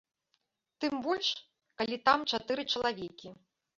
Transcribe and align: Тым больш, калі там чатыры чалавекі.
Тым 0.85 0.93
больш, 1.07 1.29
калі 1.81 1.99
там 2.07 2.19
чатыры 2.35 2.61
чалавекі. 2.77 3.29